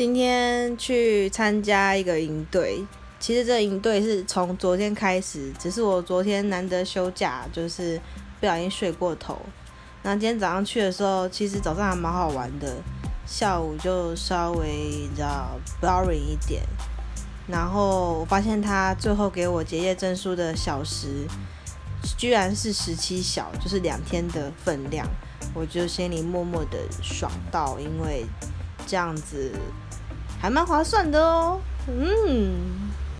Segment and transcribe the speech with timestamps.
[0.00, 2.82] 今天去参加一个营队，
[3.18, 8.00] 其实这营队是从昨天开始，只是我昨天难得休假，就是
[8.40, 9.38] 不小心睡过头。
[10.02, 12.76] 那今天早上去的时候，其实早上还蛮好玩的，
[13.26, 15.50] 下午就稍微比较
[15.82, 16.62] boring 一点。
[17.46, 21.26] 然后我发现他最后给我结业证书的小时，
[22.16, 25.06] 居然是十七小，就是两天的分量，
[25.52, 28.24] 我就心里默默的爽到，因为
[28.86, 29.52] 这样子。
[30.40, 32.29] 还蛮划算的哦，嗯。